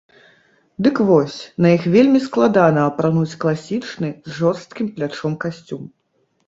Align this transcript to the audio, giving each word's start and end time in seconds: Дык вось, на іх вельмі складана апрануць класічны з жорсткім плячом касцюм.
Дык 0.87 1.01
вось, 1.09 1.35
на 1.65 1.73
іх 1.75 1.83
вельмі 1.97 2.23
складана 2.27 2.81
апрануць 2.93 3.37
класічны 3.45 4.13
з 4.33 4.43
жорсткім 4.43 4.87
плячом 4.99 5.39
касцюм. 5.47 5.83